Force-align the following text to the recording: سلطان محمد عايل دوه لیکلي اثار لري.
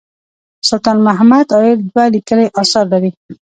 سلطان 0.69 0.97
محمد 1.07 1.45
عايل 1.57 1.77
دوه 1.89 2.05
لیکلي 2.15 2.47
اثار 2.61 2.85
لري. 2.93 3.11